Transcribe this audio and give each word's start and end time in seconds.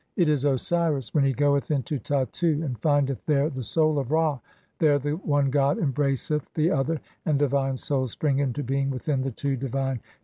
It 0.15 0.27
is 0.29 0.45
Osiris 0.45 1.13
[when] 1.13 1.23
he 1.23 1.31
goeth 1.31 1.69
into 1.69 1.99
Tattu 1.99 2.53
(in) 2.55 2.63
and 2.63 2.79
findeth 2.81 3.23
there 3.27 3.51
the 3.51 3.61
Soul 3.61 3.99
of 3.99 4.09
Ra; 4.09 4.39
there 4.79 4.97
the 4.97 5.17
one 5.17 5.51
god 5.51 5.77
embraceth 5.77 6.47
(112) 6.55 6.55
the 6.55 6.71
other, 6.71 7.01
and 7.23 7.37
divine 7.37 7.77
souls 7.77 8.09
spring 8.09 8.39
into 8.39 8.63
being 8.63 8.89
within 8.89 9.21
the 9.21 9.29
two 9.29 9.55
divine 9.55 9.97
Tchafi. 9.97 10.01